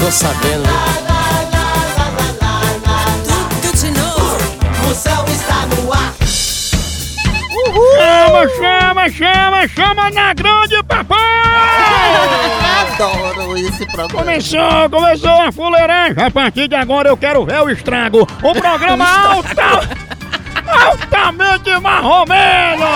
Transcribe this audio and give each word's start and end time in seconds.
Tô 0.00 0.10
sabendo. 0.10 0.64
Tudo 3.60 3.76
de 3.76 3.90
novo. 3.90 4.38
Moção 4.82 5.24
está 5.26 5.66
no 5.66 5.92
ar. 5.92 6.14
Chama, 7.98 8.48
chama, 8.48 9.08
chama, 9.10 9.68
chama 9.68 10.10
na 10.10 10.32
grande 10.32 10.82
papai! 10.84 11.18
Adoro 12.80 13.56
esse 13.58 13.84
programa. 13.86 14.24
Começou, 14.24 14.90
começou 14.90 15.30
a 15.30 15.52
fuleiragem. 15.52 16.22
A 16.24 16.30
partir 16.30 16.66
de 16.66 16.74
agora 16.74 17.10
eu 17.10 17.16
quero 17.16 17.44
ver 17.44 17.60
o 17.60 17.68
estrago. 17.70 18.26
Um 18.42 18.52
programa 18.54 19.04
alta, 19.28 19.86
altamente 20.66 21.78
marromeno. 21.78 22.86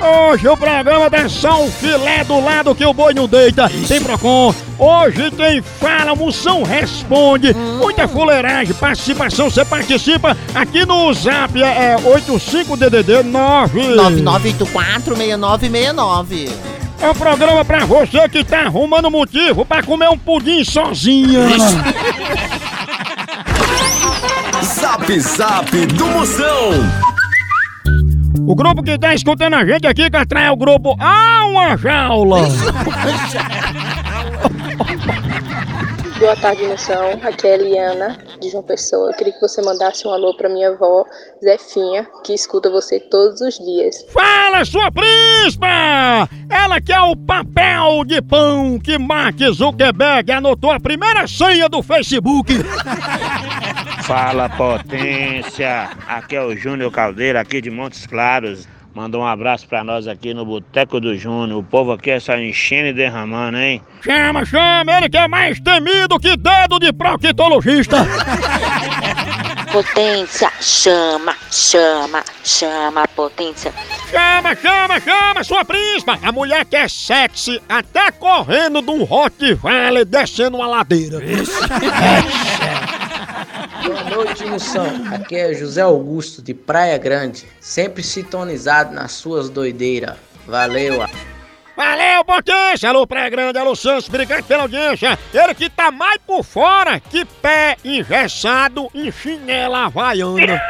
Hoje 0.00 0.48
o 0.48 0.56
programa 0.56 1.08
dá 1.08 1.28
só 1.28 1.62
um 1.62 1.70
filé 1.70 2.22
do 2.24 2.40
lado 2.40 2.74
que 2.74 2.84
o 2.84 2.92
boi 2.92 3.14
não 3.14 3.26
deita. 3.26 3.70
Tem 3.88 4.00
Procon. 4.00 4.54
Hoje 4.78 5.30
tem 5.30 5.62
Fala, 5.62 6.14
Moção 6.14 6.62
Responde. 6.62 7.54
Muita 7.54 8.06
fuleiragem, 8.06 8.74
participação. 8.74 9.50
Você 9.50 9.64
participa 9.64 10.36
aqui 10.54 10.84
no 10.84 11.12
Zap. 11.14 11.60
É 11.62 11.96
85DDD 11.96 13.22
9. 13.22 13.80
99846969. 13.96 16.50
É 17.00 17.10
um 17.10 17.14
programa 17.14 17.64
pra 17.64 17.84
você 17.84 18.28
que 18.28 18.44
tá 18.44 18.66
arrumando 18.66 19.10
motivo 19.10 19.64
pra 19.64 19.82
comer 19.82 20.08
um 20.08 20.18
pudim 20.18 20.62
sozinha. 20.64 21.40
Zap 24.62 25.20
Zap 25.20 25.86
do 25.86 26.06
Moção. 26.06 27.05
O 28.46 28.54
grupo 28.54 28.80
que 28.80 28.96
tá 28.96 29.12
escutando 29.12 29.54
a 29.54 29.66
gente 29.66 29.88
aqui 29.88 30.08
que 30.08 30.16
atrai 30.16 30.48
o 30.50 30.56
grupo 30.56 30.96
A 31.00 31.44
uma 31.46 31.76
jaula. 31.76 32.42
Boa 36.18 36.34
tarde, 36.36 36.62
moção. 36.62 37.10
Aqui 37.22 37.46
é 37.46 37.50
a 37.50 37.54
Eliana, 37.56 38.16
de 38.40 38.48
João 38.48 38.62
Pessoa. 38.62 39.10
Eu 39.10 39.16
queria 39.16 39.34
que 39.34 39.40
você 39.40 39.60
mandasse 39.60 40.08
um 40.08 40.10
alô 40.10 40.34
pra 40.34 40.48
minha 40.48 40.70
avó, 40.70 41.04
Zefinha, 41.44 42.06
que 42.24 42.32
escuta 42.32 42.70
você 42.70 42.98
todos 42.98 43.40
os 43.42 43.58
dias. 43.58 44.06
Fala, 44.10 44.64
sua 44.64 44.90
príncipa! 44.90 45.66
Ela 46.48 46.80
que 46.80 46.92
é 46.92 47.00
o 47.00 47.14
papel 47.16 48.04
de 48.06 48.22
pão 48.22 48.78
que 48.78 48.96
Mark 48.96 49.38
Zuckerberg 49.52 50.32
anotou 50.32 50.70
a 50.70 50.80
primeira 50.80 51.26
senha 51.26 51.68
do 51.68 51.82
Facebook. 51.82 52.54
Fala 54.06 54.48
potência, 54.48 55.90
aqui 56.06 56.36
é 56.36 56.40
o 56.40 56.56
Júnior 56.56 56.92
Caldeira, 56.92 57.40
aqui 57.40 57.60
de 57.60 57.72
Montes 57.72 58.06
Claros. 58.06 58.68
Mandou 58.94 59.22
um 59.22 59.26
abraço 59.26 59.66
pra 59.66 59.82
nós 59.82 60.06
aqui 60.06 60.32
no 60.32 60.46
Boteco 60.46 61.00
do 61.00 61.16
Júnior. 61.18 61.58
O 61.58 61.62
povo 61.64 61.90
aqui 61.90 62.12
é 62.12 62.20
só 62.20 62.38
enchendo 62.38 62.86
e 62.86 62.92
derramando, 62.92 63.58
hein? 63.58 63.82
Chama, 64.00 64.44
chama, 64.44 64.96
ele 64.96 65.08
que 65.08 65.16
é 65.16 65.26
mais 65.26 65.58
temido 65.58 66.20
que 66.20 66.36
dedo 66.36 66.78
de 66.78 66.92
proctologista. 66.92 67.96
Potência, 69.72 70.52
chama, 70.60 71.34
chama, 71.50 72.22
chama, 72.44 73.08
potência. 73.08 73.72
Chama, 74.08 74.54
chama, 74.54 75.00
chama, 75.00 75.44
sua 75.44 75.64
príncipa! 75.64 76.16
A 76.22 76.30
mulher 76.30 76.64
que 76.64 76.76
é 76.76 76.86
sexy, 76.86 77.60
até 77.68 78.12
correndo 78.12 78.80
de 78.80 78.90
um 78.90 79.02
Rottweiler 79.02 80.04
descendo 80.06 80.58
uma 80.58 80.68
ladeira. 80.68 81.18
Boa 83.86 84.02
noite, 84.02 84.44
moção. 84.44 84.84
Aqui 85.14 85.36
é 85.36 85.54
José 85.54 85.80
Augusto, 85.80 86.42
de 86.42 86.52
Praia 86.52 86.98
Grande. 86.98 87.46
Sempre 87.60 88.02
sintonizado 88.02 88.92
nas 88.92 89.12
suas 89.12 89.48
doideiras. 89.48 90.16
Valeu. 90.44 91.06
Valeu, 91.76 92.24
potência! 92.24 92.88
Alô, 92.88 93.06
Praia 93.06 93.30
Grande, 93.30 93.58
alô, 93.58 93.76
Santos, 93.76 94.08
obrigado 94.08 94.42
pela 94.42 94.62
audiência. 94.62 95.16
Ele 95.32 95.54
que 95.54 95.70
tá 95.70 95.92
mais 95.92 96.18
por 96.26 96.42
fora 96.42 96.98
que 96.98 97.24
pé 97.24 97.76
engessado 97.84 98.88
em 98.92 99.12
chinela 99.12 99.84
havaiana. 99.84 100.60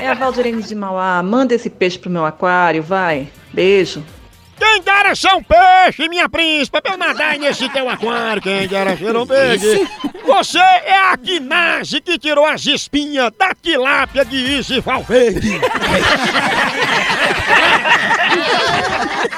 É 0.00 0.08
a 0.08 0.14
Valdirene 0.14 0.62
de 0.62 0.76
Mauá. 0.76 1.20
Manda 1.24 1.54
esse 1.54 1.68
peixe 1.68 1.98
pro 1.98 2.08
meu 2.08 2.24
aquário, 2.24 2.84
vai. 2.84 3.28
Beijo. 3.52 4.04
Quem 4.58 4.80
dera 4.82 5.14
ser 5.14 5.34
um 5.34 5.42
peixe, 5.42 6.08
minha 6.08 6.28
príncipa, 6.28 6.80
pra 6.80 6.92
eu 6.92 6.98
nadar 6.98 7.38
nesse 7.38 7.68
teu 7.68 7.88
aquário. 7.88 8.42
Quem 8.42 8.66
dera 8.66 8.96
ser 8.96 9.16
um 9.16 9.26
peixe. 9.26 9.88
Você 10.24 10.58
é 10.58 11.12
a 11.12 11.16
Quinase 11.16 12.00
que 12.00 12.18
tirou 12.18 12.46
as 12.46 12.64
espinhas 12.66 13.30
da 13.38 13.54
tilápia 13.54 14.24
de 14.24 14.36
Izzy 14.36 14.80
Valverde. 14.80 15.60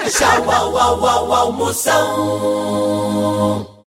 Tchau, 0.09 0.51
au, 0.51 0.79
au, 0.79 1.07
au, 1.07 1.33
au, 1.33 1.53
moção. 1.53 2.97